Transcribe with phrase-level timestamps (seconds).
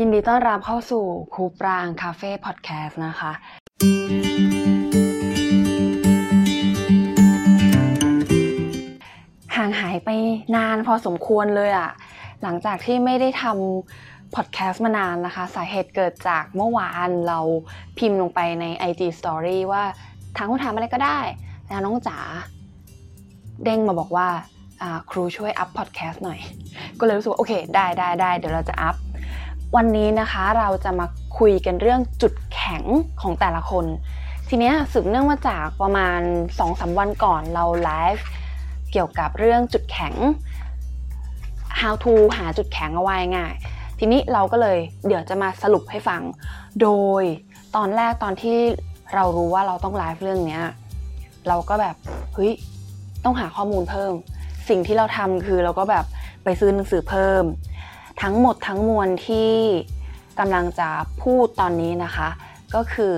[0.00, 1.04] ยินดีต้อนรับเข้าสู่
[1.34, 3.32] ครูปรางคาเฟ่พอดแคสต์นะคะ
[9.56, 10.10] ห่างหายไป
[10.56, 11.90] นานพอสมควรเลยอะ
[12.42, 17.38] หลังจากที่ไม่ได้ทำพอดแคสต์มานานนะคะ สาเหตุเกิดจากเมื่อวานเรา
[17.98, 19.82] พิมพ์ลงไปใน IG Story ว่า
[20.36, 21.20] ทางคุณถามอะไรก็ได้
[21.68, 22.18] แล้วน้องจ๋า
[23.64, 24.28] เด้งมาบอกว่า
[25.10, 26.38] ครูช่วย up podcast หน่อย
[26.98, 28.96] ก็เลยรู้สึกว่าโอเค ได้ได้ได้เดี๋ยวเราจะ up
[29.76, 31.06] วันนี้นะคะเราจะมา
[31.38, 32.84] คุยกันเรื่องจุดแข็ง
[33.20, 33.84] ของแต่ละคน
[34.48, 38.26] ทีนี้สืบเนื่องมาจากประมาณ 2 วันก่อนเราไลฟ์
[38.92, 40.14] เกี่ยวกับเรื่องจุดแข็ง
[41.80, 43.54] how to หาจุดแข็งเอาไว้ง่าย
[43.98, 46.22] ทีนี้เราก็เลยเดี๋ยวจะมาสรุปให้ฟัง
[46.82, 46.88] โด
[47.20, 47.22] ย
[47.76, 48.58] ตอนแรกตอนที่
[49.14, 50.60] เรารู้ว่าเราต้องไลฟ์เรื่องนี้
[51.48, 51.96] เราก็แบบ
[52.34, 52.52] เฮ้ย
[53.24, 54.12] ต้องหาข้อมูลเพิ่ม
[54.68, 56.04] สิ่งที่เราทำคือเราก็แบบ
[56.44, 57.44] ไปซื้อหนังสือเพิ่ม
[58.22, 59.52] ทั้งหมดทั้งมวลที่
[60.38, 60.90] กำลังจะ
[61.22, 62.28] พูดตอนนี้นะคะ
[62.74, 63.14] ก็คือ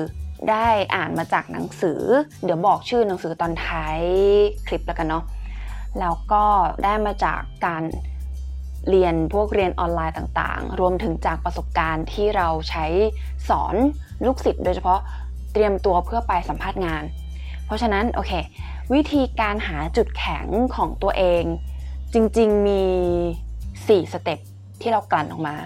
[0.51, 2.01] ได้อ่านมาจากหนังสือ
[2.45, 4.01] เดี๋ยวบอกชื่อหนังสือตอนท้าย
[4.67, 5.25] คลิปแล้วกันเนาะ
[6.01, 6.45] แล้วก็
[6.85, 7.83] ได้มาจากการ
[8.89, 12.87] เรียนพวกเรียนออนไลน์ต่างๆ รวมถึงจากประสบการณ์ที่เราใช้
[13.49, 13.75] สอน
[14.27, 15.01] ลูกศิษย์โดยเฉพาะ
[15.53, 17.05] เตรียมตัวเพื่อไปสัมภาษณ์งาน
[17.67, 18.33] เพราะฉะนั้นโอเค
[18.95, 21.45] วิธีการหาจุดแข็งของตัวเอง
[22.15, 22.85] จริงๆมี
[23.49, 24.39] 4 สเต็ป
[24.81, 25.57] ที่เรากลั่นออกมา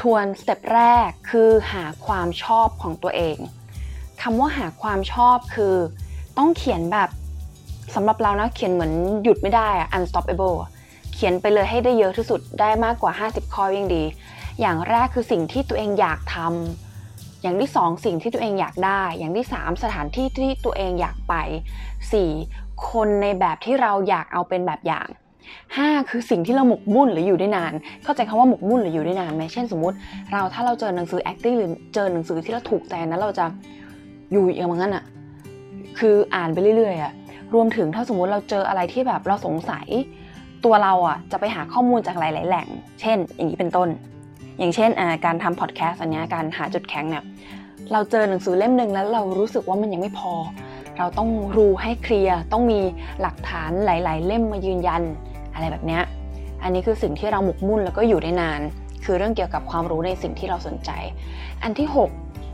[0.00, 3.36] ทวนสเต็ปแรกคือหาความชอบของตัวเอง
[4.22, 5.74] คำว่าหาความชอบคือ
[6.38, 7.10] ต้องเขียนแบบ
[7.94, 10.56] สำหรับเรานะเขียนเหมือนหยุดไม่ได้อะ unstoppable
[11.14, 14.02] เขียนไปเลยให้ได้เยอะที่สุดได้มากกว่า 50 ข้อยิ่งดี
[14.60, 21.34] อย่างแรกคือสิ่งที่ตัวเองอยากทำอย่างที่สองสิ่งที่ตัวเองอยากได้ อย่างที่สามสถานที่ที่ตัวเองอยากไป
[22.12, 22.30] สี่
[22.90, 25.08] คนในแบบที่เราอยากเอาเป็นแบบอย่าง
[25.56, 27.72] 5 คือสิ่งที่เราหมกมุ่นหรืออยู่ได้นาน
[28.04, 29.96] เข้าใจคำว่าหมกมุ่นหรืออยู่ได้นานไหมเช่นสมมติ
[30.32, 33.46] เราถ้าเราเจอหนังสือ acting หรือเจอหนังสือที่เราถูกใจนั้นเราจะ
[34.32, 35.04] อยู่อย่างนั้นอะ
[35.98, 37.12] คืออ่านไปเรื่อยๆอะ
[37.54, 39.86] รวมถึงถ้าสมมุติเราเจออะไรที่แบบเราสงสัย
[40.64, 42.68] ตัวเราอะจะไปหาข้อมูลจากหลาย ๆ แหล่ง
[43.00, 43.88] เช่น อย่างนี้เป็นต้น
[44.58, 44.90] อย่างเช่น
[45.24, 47.24] การทำพอดแคสต์อันนี้การหาจุดแข็งเนี่ย
[47.92, 50.32] เราเจอหนังสือเล่มหนึ่งแล้วเรารู้สึกว่ามันยังไม่พอ
[50.98, 52.80] เราต้องรู้ให้เคลียร์ ต้องมี
[53.20, 55.02] หลักฐานหลาย ๆ เล่มมายืนยัน
[55.58, 56.00] อะไรแบบนี้
[56.62, 58.60] อันนี้คือสิ่งที่เราหมกมุ่นแล้วก็อยู่ได้นาน
[59.04, 60.90] คือเรื่องเกี่ยวกับความรู้ในสิ่งที่เราสนใจ
[61.62, 61.88] อันที่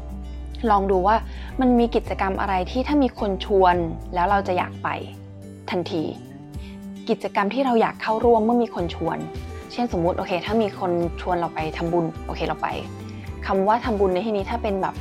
[0.01, 1.17] 6 ลองดูว่า
[1.61, 3.77] มันมีกิจกรรมอะไรที่ถ้ามีคนชวน
[4.15, 4.89] แล้วเราจะอยากไป
[5.71, 6.03] ทันที
[7.09, 9.19] กิจกรรมที่เราอยากเข้าร่วมเมื่อมีคนชวน
[9.73, 12.69] เช่นสมมุติโอเค ถ้ามีคนชวนเราไปทำบุญโอเคเราไป
[13.47, 14.95] คำว่าทำบุญในที่นี้ถ้าเป็นแบบ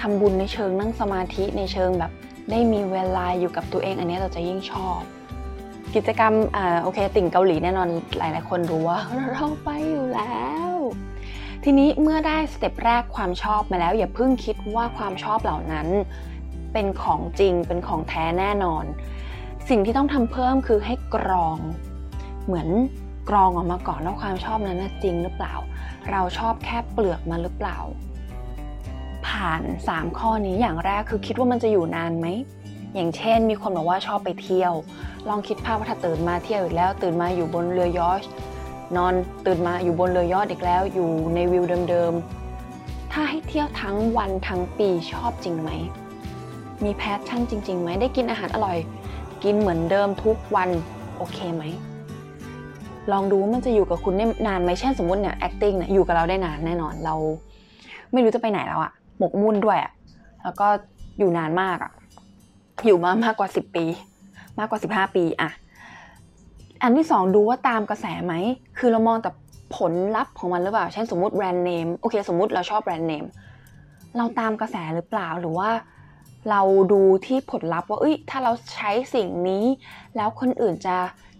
[0.00, 2.12] ทำบุญในเชิงนั่งสมาธิในเชิงแบบ
[2.50, 4.98] ได้มีเวลาอยู่กับตัวเอง อันนี้เราจะยิ่งชอบ
[5.94, 7.88] กิจกรรมอ่าโอเค ติ่งเกาหลีแน่นอน
[8.18, 8.98] หลาย ๆ คนรู้ว่า
[9.32, 10.72] เราไปอยู่แล้ว
[11.64, 15.88] ทีนี้เมื่อได้สเต็ปแรกความชอบมาแล้ว อย่าเพิ่งคิดว่าความชอบเหล่านั้น
[16.72, 18.84] เป็นของจริงเป็นของแท้แน่นอน
[19.68, 21.58] สิ่งที่ต้องทำเพิ่มคือให้กรอง
[22.46, 22.68] เหมือน
[23.30, 25.54] กรองออกมาก่อนว่าความชอบนั้นจริงหรือเปล่า
[26.10, 27.78] เราชอบแค่เปลือกมันหรือเปล่า
[29.26, 32.26] ผ่าน 3 ข้อนี้อย่างแรกคือคิดว่ามันจะอยู่นานไหม
[32.94, 34.72] อย่างเช่น มีคนบอกว่าชอบไปเที่ยว
[35.28, 38.22] ลองคิดภาพว่าถ้าตื่นมาเที่ยวอีกแล้ว ตื่นมาอยู่บนเรือยอช
[38.96, 39.14] นอน
[39.46, 45.70] ตื่นมาอยู่บนเรือยอชอีกแล้ว อยู่ในวิวเดิมๆ ถ้าให้เที่ยวทั้งวันทั้งปีชอบจริงไหม
[46.84, 48.78] มีแพชชั่นจริงๆไหมได้กินอาหารอร่อย
[49.44, 50.68] กินเหมือนเดิมทุกวัน
[51.16, 51.62] โอเคไหม
[53.12, 57.14] ลองดูมันจะอยู่กับคุณได้นานไหมเช่นสมมติเนี่ย acting เนี่ยอยู่กับเราได้นานแน่นอนเรา
[58.12, 59.92] ไม่รู้จะไปไหนแล้วอะหมกมุ่นด้วยอะ
[60.42, 60.66] แล้วก็
[61.18, 61.92] อยู่นานมากอะ
[62.84, 63.84] อยู่มามากกว่า 10 ปี
[64.58, 65.50] มากกว่า 15 ปีอะ
[66.82, 68.34] อันที่สองดูว่าตามกระแสไหม
[68.78, 69.30] คือเรามองแต่
[69.76, 73.24] ผลลัพธ์ของมันหรือเปล่า เช่นสมมติแบรนด์เนม โอเค สมมติเราชอบแบรนด์เนม
[74.16, 75.70] เราตามกระแสหรือเปล่า หรือว่า
[76.50, 76.62] เรา
[76.92, 79.64] ดูที่ผลลัพธ์ว่า เอ้ย ถ้าเราใช้สิ่งนี้
[80.16, 80.96] แล้วคนอื่นจะ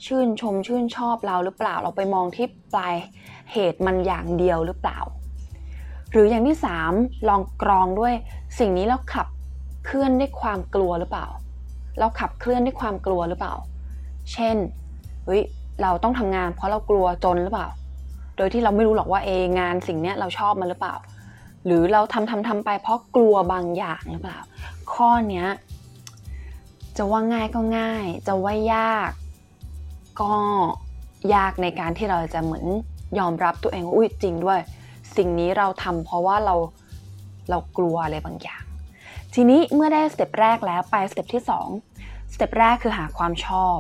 [0.07, 2.95] ชื่นชมชื่นชอบเราหรือเปล่า เราไปมองที่ปลาย
[3.53, 4.99] เหตุมันอย่างเดียวหรือเปล่า
[6.13, 6.93] หรืออย่างที่สาม
[7.29, 8.15] ลองกรองด้วย
[8.59, 9.27] สิ่งนี้แล้วขับ
[9.85, 11.27] เคลื่อนด้วยความกลัวหรือเปล่า
[11.99, 13.55] เราขับเคลื่อนด้วยความกลัวหรือเปล่า
[14.33, 14.57] เช่น
[15.25, 15.43] เฮ้ย
[15.83, 17.69] เราต้องทำงาน เพราะเรากลัวจนหรือเปล่า
[18.37, 20.95] โดยที่เราไม่รู้หรอกว่าเองานสิ่งนี้เราชอบมันหรือเปล่า
[21.67, 24.39] หรือเราทำทำทำไปเพราะกลัวบางอย่างหรือเปล่า
[24.93, 25.47] ข้อเนี้ย
[26.97, 29.11] จะว่าง่ายก็ง่าย จะว่ายาก
[30.21, 30.33] ก็
[31.35, 32.67] ยากในการที่เราจะเหมือน
[33.19, 34.61] ยอมรับตัวเองว่าอุ้ยจริงด้วย
[35.17, 36.55] สิ่งนี้เราทำเพราะว่าเรา
[37.51, 38.62] เรากลัวอะไรบางอย่าง
[39.35, 41.43] ทีนี้เมื่อได้ step แรกแล้วไป step ที่
[41.87, 43.77] 2 step แรกคือหาความชอบ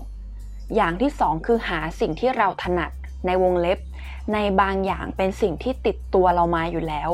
[0.74, 2.90] อย่างที่ 2 คือหาสิ่งที่เราถนัด
[3.26, 3.78] ในวงเล็บ
[4.32, 7.10] ในบางอย่างเป็นสิ่งที่ติดตัวเรามาอยู่แล้ว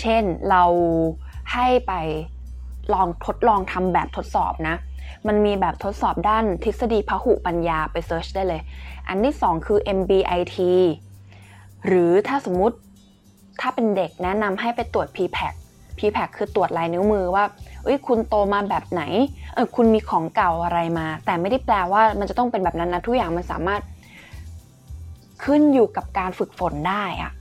[0.00, 0.64] เช่นเรา
[1.52, 1.92] ให้ไป
[2.94, 4.76] ลองทดลองทำแบบทดสอบนะ
[5.26, 8.62] มันมีแบบทดสอบด้านทฤษฎีพหุปัญญาไป search ได้เลย
[9.08, 10.56] อันที่สองคือ MBTI
[11.86, 12.76] หรือถ้าสมมุติ
[13.60, 15.54] ถ้าเป็นเด็กแนะนำให้ไปตรวจ p p a c
[16.00, 17.44] PPAC คือตรวจลายนิ้วมือว่า
[17.84, 19.02] เอ้ยคุณโตมาแบบไหน
[19.54, 23.82] เออคุณมีของเก่าอะไรมา แต่ไม่ได้แปลว่ามันจะต้องเป็นแบบนั้นนะทุกอย่างมันสามารถ
[25.44, 27.32] ขึ้นอยู่กับการฝึกฝนได้อะ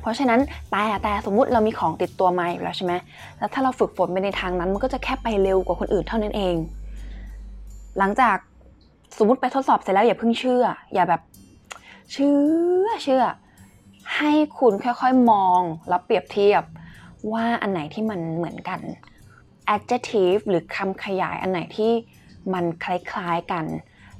[0.00, 2.92] เพราะฉะนั้นแต่แต่สมมุติเรามีของติดตัวมาอยู่แล้วใช่ไหม
[3.38, 6.56] แล้วถ้าเราฝึกฝนไปในทางนั้น มันก็จะแค่ไปเร็วกว่าคนอื่นเท่านั้นเอง
[7.98, 8.36] หลังจาก
[9.18, 10.64] สมมติไปทดสอบเสร็จแล้วอย่าเพิ่งเชื่อ
[10.94, 11.20] อย่าแบบ
[12.12, 12.36] เชื่
[12.84, 13.22] อเชื่อ
[14.16, 16.62] ให้คุณค่อยๆมองแล้วเปรียบเทียบ
[17.32, 18.80] ว่าอันไหนที่มันเหมือนกัน
[19.74, 21.92] adjective หรือคำขยายอันไหนที่
[22.54, 23.64] มันคล้ายๆกัน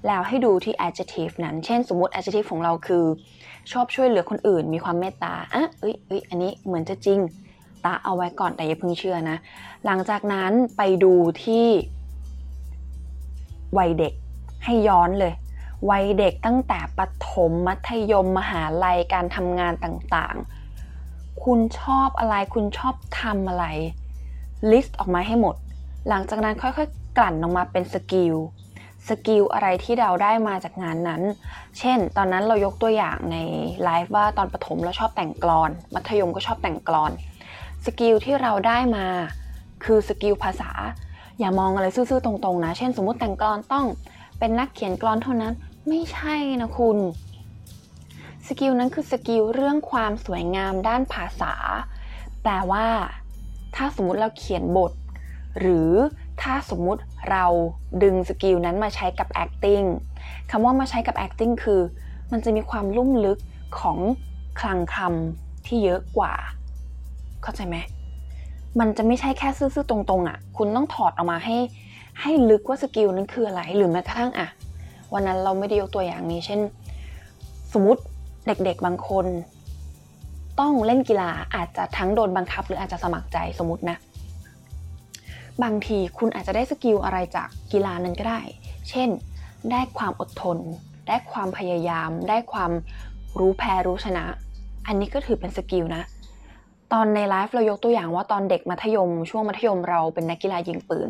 [0.06, 3.04] แล้วให้ดูที่ adjective นั้น เช่นสมมติ adjective ของเราคือ
[3.72, 7.20] ชอบช่วยเหลือคนอื่น มีความเมตตาอะเอ้ยเอ้ยอันนี้เหมือนจะจริง
[7.84, 9.36] ตาเอาไว้ก่อนแต่อย่าเพิ่งเชื่อนะ
[9.84, 11.14] หลังจากนั้นไปดู
[11.44, 11.66] ที่
[13.78, 14.12] วัยเด็ก
[14.64, 15.34] ให้ย้อนเลย
[15.90, 17.00] วัยเด็กตั้งแต่ป
[17.30, 20.55] ฐมมัธยมมหาลัยการทำงานต่างๆ
[21.44, 23.66] คุณชอบอะไร คุณชอบทำอะไร
[24.70, 25.54] list ออกมาให้หมด
[26.08, 28.36] หลังจากนั้นค่อยๆ กลั่นออกมาเป็น skill
[29.08, 31.22] skill อะไรที่เราได้มาจากงานนั้น
[31.78, 33.36] เช่น ตอนนั้นเรายกตัวอย่างใน
[33.84, 37.12] ไลฟ์ว่าตอนประถมเราชอบแต่งกลอน มัธยมก็ชอบแต่งกลอน
[37.84, 39.06] skill ที่เราได้มา
[39.84, 40.70] คือ skill ภาษา
[41.38, 43.86] อย่ามองอะไรซื่อๆตรงๆนะ เช่น สมมติแต่งกลอนต้อง
[44.38, 45.52] เป็นนักเขียนกลอนเท่านั้น
[45.88, 46.98] ไม่ใช่นะคุณ
[48.48, 51.54] skill นั้นคือ skill เรื่องความสวยงามด้านภาษา
[52.44, 52.86] แต่ว่า
[53.76, 54.92] ถ้าสมมติเราเขียนบท
[55.60, 55.90] หรือ
[56.42, 57.44] ถ้าสมมุติเรา
[58.02, 59.86] ดึง skill นั้นมาใช้กับ acting
[60.50, 61.80] คำว่ามาใช้กับ acting คือ
[62.32, 63.38] มันจะมีความลุ่มลึก
[63.78, 63.98] ของ
[64.60, 66.32] คลังคำที่เยอะกว่า
[67.42, 67.76] เข้าใจไหม
[68.80, 71.56] มันจะไม่ใช่แค่ซื่อๆตรงๆอะ่ะ คุณต้องถอดออกมาให้
[72.20, 74.48] ให้ลึกว่า skill นั้นคืออะไร หรือแม้กระทั่งอะ
[75.12, 76.60] วันนั้นเราไม่ได้ยกตัวอย่างนี้ เช่น
[77.72, 78.02] สมมติ
[78.46, 79.26] เด็กๆบางคน
[80.60, 83.96] ต้องเล่นกีฬาอาจจะทั้งโดนบังคับ หรืออาจจะสมัครใจสมมตินะ
[85.62, 88.40] บางทีคุณอาจจะได้ skill อะไรจากกีฬานั้นก็ได้
[88.88, 89.08] เช่น
[89.70, 90.58] ได้ความอดทน
[91.08, 92.70] ได้ความพยายาม ได้ความ
[93.38, 94.24] รู้แพ้รู้ชนะ
[94.86, 96.02] อันนี้ก็ถือเป็น skill นะ
[96.92, 101.08] ตอนในไลฟ์เรายกตัวอย่างว่าตอนเด็กมัธยม ช่วงมัธยมเราเป็นนักกีฬายิงปืน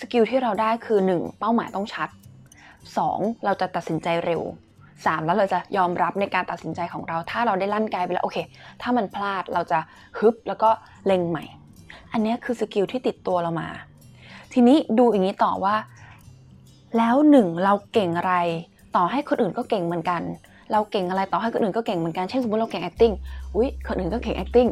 [0.00, 1.38] skill ที่เราได้คือ 1.
[1.38, 2.08] เป้าหมายต้องชัด
[2.76, 3.44] 2.
[3.44, 4.42] เราจะตัดสินใจเร็ว
[5.04, 5.26] 3.
[5.26, 8.38] แล้วเราจะยอมรับในการตัดสินใจของเรา ถ้าเราได้ลั่นไกไปแล้วโอเค
[8.82, 9.78] ถ้ามันพลาดเราจะ
[10.18, 10.70] ฮึบแล้วก็
[11.06, 11.44] เล็งใหม่
[12.12, 13.68] อันนี้คือ skill ที่ติดตัวเรามา
[14.52, 15.74] ทีนี้ดูอย่างนี้ต่อว่า
[16.98, 18.34] แล้วหนึ่งเราเก่งอะไร
[18.96, 20.22] ต่อให้คนอื่นก็เก่งเหมือนกัน
[20.72, 23.14] เราเก่งอะไรต่อให้คนอื่นก็เก่งเหมือนกันเช่นสมมติเราเก่ง acting
[23.56, 24.70] อุ้ยคนอื่นก็เก่ง acting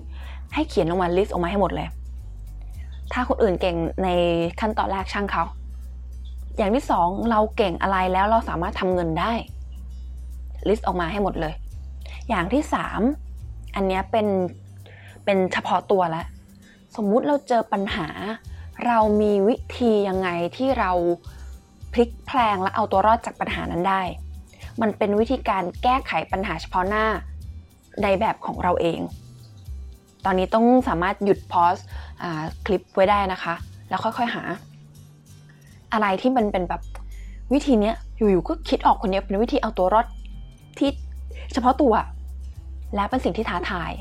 [0.55, 1.89] ให้เขียนลงมา list ออกมาให้หมดเลย
[3.13, 4.09] ถ้าคนอื่นเก่งใน
[4.61, 5.45] ขั้นตอนแรกช่างเขา
[6.57, 9.33] อย่างที่สองเราเก่งอะไรแล้วเราสามารถทำเงินได้
[10.69, 11.55] ลิสต์ออกมาให้หมดเลย
[12.29, 13.01] อย่างที่สาม
[13.75, 14.27] อันนี้เป็น
[15.25, 16.27] เป็นเฉพาะตัวแล้ว
[16.97, 18.09] สมมุติเราเจอปัญหา
[18.87, 20.93] เรามีวิธียังไงที่เรา
[21.93, 24.03] พลิกแพลงและเอาตัวรอดจากปัญหานั้นได้
[24.81, 27.07] มันเป็นวิธีการแก้ไขปัญหาเฉพาะหน้า
[28.03, 29.01] ในแบบของเราเอง
[30.25, 31.77] ตอนนี้ต้องสามารถหยุดพอส
[32.67, 33.55] คลิปไว้ได้นะคะ
[33.89, 34.43] แล้วค่อยๆหา
[35.93, 36.83] อะไรที่มันเป็นแบบ
[37.53, 40.07] วิธีเนี้ยอยู่ๆก็คิดออกคนนี้เป็นวิธีเอาตัวรอด
[40.79, 40.91] ที่
[41.53, 41.95] เฉพาะตัว
[42.95, 43.93] และเป็นสิ่งที่ท้าทาย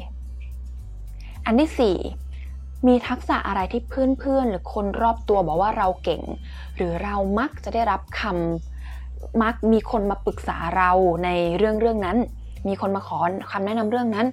[1.46, 1.98] อันที่สี่
[2.88, 6.22] มีทักษะอะไรที่เพื่อนๆ หรือคนรอบตัวบอกว่าเราเก่ง
[6.76, 10.92] หรือเรามักจะได้รับคำมักมีคนมาปรึกษาเรา
[11.24, 12.18] ในเรื่องเรื่องนั้น
[12.68, 13.18] มีคนมาขอ
[13.52, 14.28] คำแนะนำเรื่องนั้น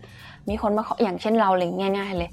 [0.48, 2.30] มีคนมาขออย่างเช่นเราเลยง่ายๆเลย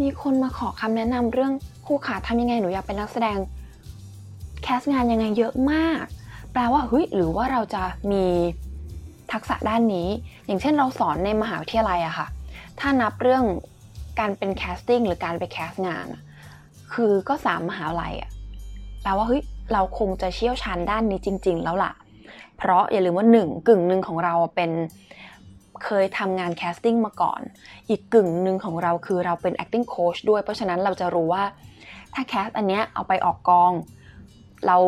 [0.00, 1.52] มีคนมาขอคำแนะนำเรื่อง
[1.86, 3.38] คู่ขาทำยังไงหนูอยากเป็นนักแสดง
[4.62, 6.04] แคสงานยังไงเยอะมาก
[6.52, 8.24] แปลว่าเฮ้ยหรือว่าเราจะมี
[9.32, 10.08] ทักษะด้านนี้
[10.46, 12.26] อย่างเช่นเราสอนในมหาวิทยาลัยอะค่ะ
[12.80, 13.44] ถ้านับเรื่อง
[14.20, 16.06] การเป็น casting หรือการไป cast งาน
[16.92, 18.30] คือก็สามมหาวิทยาลัยอะ
[19.02, 21.92] แปลว่าเฮ้ยเราคงจะเชี่ยวชาญด้านนี้จริง ๆ แล้วล่ะ
[22.58, 24.70] เพราะอย่าลืมว่าหนึ่งกึ่งหนึ่งของเราเป็น
[25.84, 27.40] เคยทำงาน casting มาก่อน
[27.88, 31.44] อีกกึ่งหนึ่งของเราคือเราเป็น acting coach ด้วย เพราะฉะนั้นเราจะรู้ว่า
[32.14, 33.72] ถ้าแคสอันเนี้ยเอาไปออกกอง
[34.66, 34.78] เรา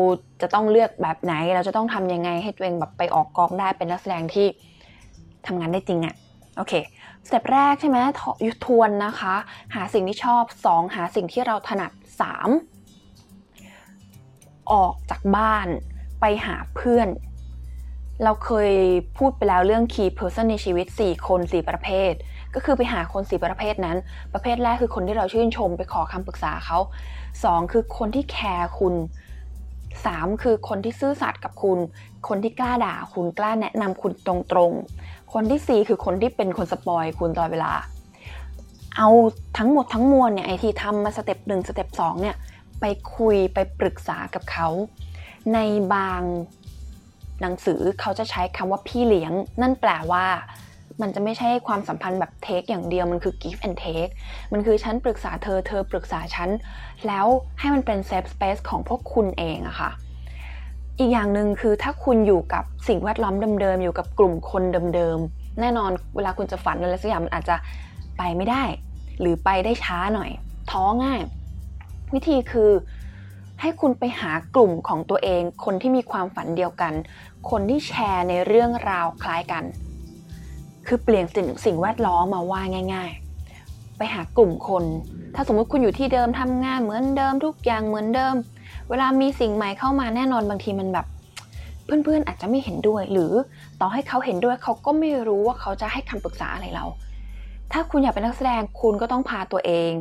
[0.41, 4.47] จะต้องเลือกแบบไหน เราจะต้องทำยังไงให้ตัวเองแบบไปออกกองได้เป็นนักแสดงที่
[5.47, 6.15] ทำงานได้จริงอะ
[6.57, 6.73] โอเค
[7.27, 7.97] สเต็ปแรกใช่ไหม
[8.45, 9.35] ยุทวนนะคะ
[9.75, 11.91] หาสิ่งที่ชอบ 2 หาสิ่งที่เราถนัด
[13.11, 15.67] 3 ออกจากบ้าน
[16.21, 17.07] ไปหาเพื่อน
[18.23, 18.73] เราเคย
[19.17, 22.13] พูดไปแล้วเรื่อง key person ในชีวิต 4 คน 4 ประเภท
[22.55, 23.97] ก็คือไปหาคน 4 ประเภทนั้น
[24.33, 26.79] ประเภทแรกคือคนที่เราชื่นชมไปขอคำปรึกษาเขา
[27.25, 28.93] 2 คือคนที่แคร์คุณ
[30.01, 31.79] 3 คือคนที่ซื่อสัตย์กับคุณ
[32.27, 37.73] คนที่กล้าด่าคุณกล้าแนะนำคุณตรงๆ คนที่ 4 คือคนที่เป็นคน spoil คุณตลอดเวลา
[38.97, 39.09] เอา
[39.57, 42.35] ทั้งหมดทั้งมวลเนี่ยไอที่ทำมา step หนึ่ง step สองเนี่ย
[42.79, 42.85] ไป
[43.15, 44.67] คุยไปปรึกษากับเขา
[45.53, 45.59] ใน
[45.93, 46.21] บาง
[47.41, 50.25] หนังสือเขาจะใช้คำว่าพี่เลี้ยง นั่นแปลว่า
[51.01, 54.11] มันจะไม่ใช่ความสัมพันธ์แบบเทคอย่างเดียวมันคือ give and take
[54.53, 56.49] มันคือฉันปรึกษาเธอเธอปรึกษาฉัน
[57.07, 57.25] แล้ว
[57.59, 59.91] ให้มันเป็น safe space ของพวกคุณเองอะค่ะ
[60.99, 64.63] อีกอย่างหนึ่งคือถ้าคุณอยู่กับสิ่งแวดล้อมเดิมๆ อยู่กับกลุ่มคน
[64.95, 67.55] เดิมๆ แน่นอนเวลาคุณจะฝันอะไรสักอย่างมันอาจจะ
[68.17, 68.63] ไปไม่ได้
[69.19, 70.29] หรือไปได้ช้าหน่อย
[70.71, 71.19] ท้อง่าย
[72.13, 72.71] วิธีคือ
[73.61, 76.93] ให้คุณไปหากลุ่มของตัวเอง คนที่มีความฝันเดียวกัน
[77.49, 79.63] คนที่แชร์ในเรื่องราวคล้ายกัน
[80.87, 82.61] คือเปลี่ยนสิ่งสิ่งแวดล้อมมาว่า
[82.93, 83.11] ง่าย
[83.55, 84.83] ๆ ไปหากลุ่มคน
[85.35, 88.35] ถ้าสมมติคุณอยู่ที่เดิมทำงานเหมือนเดิมทุกอย่างเหมือนเดิม
[88.89, 91.05] เวลามีสิ่งใหม่เข้ามาแน่นอนบางทีมันแบบ
[91.85, 93.33] เพื่อนๆอาจจะไม่เห็นด้วย หรือ
[93.81, 96.85] ต่อให้เขาเห็นด้วยเขาก็ไม่รู้ว่าเขาจะให้คำปรึกษาอะไรเรา
[97.71, 99.91] ถ้าคุณอยากเป็นนักแสดงคุณก็ต้องพาตัวเอง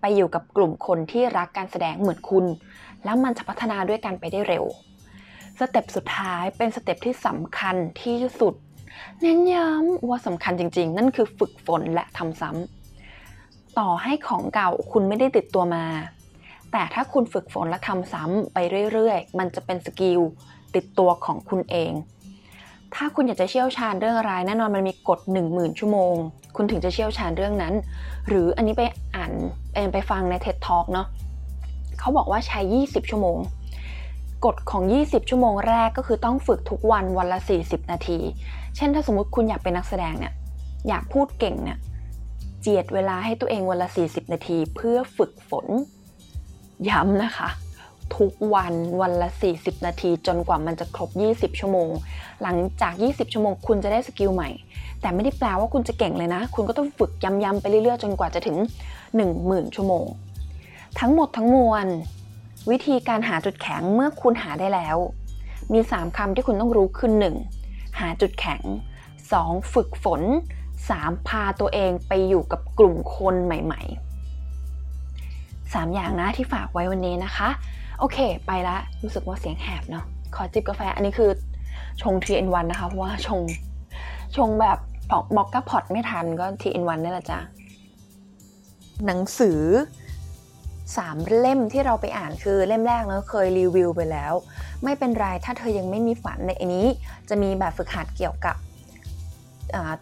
[0.00, 2.44] ไปอยู่กับกลุ่มคนที่รักการแสดงเหมือนคุณ
[3.04, 4.64] แล้วมันจะพัฒนาด้วยกันไปได้เร็ว
[5.58, 8.54] step สุดท้ายเป็น step ที่สำคัญที่สุด
[9.20, 15.84] เน้นย้ำว่าสำคัญจริง ๆ นั่นคือฝึกฝนและทำซ้ำต่อให้ของเก่าคุณไม่ได้ติดตัวมา
[16.72, 18.58] แต่ถ้าคุณฝึกฝนและทำซ้ำไป
[18.92, 20.20] เรื่อยๆ มันจะเป็น skill
[20.74, 21.92] ติดตัวของคุณเอง
[22.94, 25.20] ถ้าคุณอยากจะเชี่ยวชาญเรื่องอะไรแน่นอนมันมีกฎ
[25.50, 26.14] 10,000 ชั่วโมง
[26.56, 27.74] คุณถึงจะเชี่ยวชาญเรื่องนั้น
[28.28, 28.82] หรืออันนี้ไป
[29.16, 29.32] อ่าน
[29.92, 31.06] ไปฟังใน TED Talk เนาะ
[31.98, 33.38] เขาบอกว่าใช้ 20 ชั่วโมง
[34.44, 38.18] กฎของ 20 ชั่วโมงแรกก็คือต้องฝึกทุกวันวันละ 40 นาที
[38.76, 40.34] เช่นถ้าสมมุติคุณอยากเป็นนักแสดงเนี่ย
[40.88, 41.78] อยากพูดเก่งเนี่ย
[42.60, 45.66] เจียดเวลาให้ตัวเองวันละ 40 นาที เพื่อฝึกฝน
[46.88, 47.48] ย้ำนะคะ
[48.16, 49.28] ทุกวันวันละ
[49.58, 51.90] 40 นาที จนกว่ามันจะครบ 20 ชั่วโมง
[52.42, 54.50] หลังจาก 20 ชั่วโมง คุณจะได้สกิลใหม่
[55.00, 58.56] แต่ไม่ได้แปลว่าคุณจะเก่งเลยนะ คุณก็ต้องฝึกย้ำๆไปเรื่อยๆ จนกว่าจะถึง
[59.16, 60.06] 10,000 ชั่วโมง
[61.00, 61.86] ทั้งหมดทั้งมวล
[62.70, 64.96] วิธีการหาจุดแข็งเมื่อคุณหาได้แล้ว
[65.72, 67.12] มี 3คำที่คุณต้องรู้คือ
[67.56, 67.98] 1.
[68.00, 68.62] หาจุดแข็ง
[69.14, 69.72] 2.
[69.74, 70.22] ฝึกฝน
[70.74, 71.28] 3.
[71.28, 73.82] พาตัวเองไปอยู่กับกลุ่มคนใหม่
[74.76, 77.48] ๆ 3 อย่างนะที่ฝากไว้วันนี้นะคะ
[77.98, 81.30] โอเค ไปละรู้สึกว่าเสียงแหบเนาะขอจิบกาแฟอันนี้คือ
[82.02, 83.40] ชง 3 in 1นะคะ เพราะว่าชง
[84.36, 84.78] ชงแบบ
[85.36, 87.38] บอกกับพอตไม่ทันก็ 3 in 1นี่แหละจ้ะ
[89.06, 89.60] หนังสือ
[90.98, 94.32] 3 เล่มที่เราไปอ่านคือเล่มแรกเนาะเคยรีวิวไปแล้ว
[94.84, 96.86] ไม่เป็นไรถ้าเธอยังไม่มีฝันในอันนี้
[97.28, 98.56] จะมีแบบฝึกหัดเกี่ยวกับ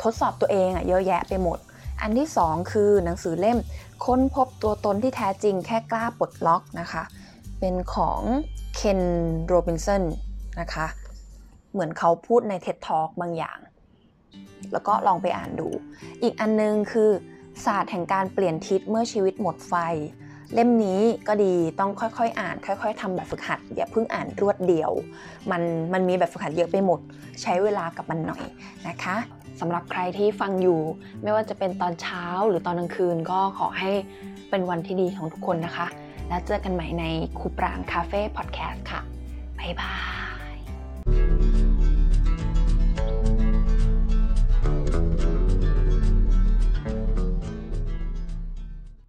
[0.02, 1.58] ทดสอบตัวเองอะเยอะแยะไปหมด
[2.02, 3.58] อันที่ 2 คือหนังสือเล่ม
[4.04, 7.02] ค้นพบตัวตนที่แท้จริงแค่กล้าปลดล็อกนะคะ
[7.60, 8.20] เป็นของ
[8.76, 9.02] เคน
[9.46, 10.02] โรบินสัน
[10.60, 10.86] นะคะ
[11.72, 13.58] เหมือนเขาพูดใน TED Talk บางอย่าง
[14.72, 15.68] แล้วก็ลองไปอ่านดู
[16.22, 17.10] อีกอันนึงคือ
[17.64, 19.74] ศาสตร์แห่งการเปลี่ยนทิศเมื่อชีวิตหมดไฟ
[20.54, 24.92] เล่มนี้ก็ดีต้องค่อยๆ อ่าน ค่อย ๆทำแบบฝึกหัด อย่าเพิ่งอ่านรวดเดียว
[25.50, 25.62] มัน
[25.92, 27.00] มันมีแบบฝึกหัดเยอะไปหมด
[27.42, 28.44] ใช้เวลากับมันหน่อย
[28.88, 29.16] นะคะ
[29.60, 30.80] สำหรับใครที่ฟังอยู่
[31.22, 33.90] ไม่ว่าจะเป็นตอนเช้าหรือตอนกลางคืนก็ขอให้
[34.50, 35.86] เป็นวันที่ดีของทุกคนนะคะ
[36.28, 37.04] แล้วเจอกันใหม่ใน
[37.38, 39.00] คูปรางคาเฟ่พอดแคสต์ค่ะ
[39.58, 39.94] บ๊ายบา
[41.64, 41.67] ย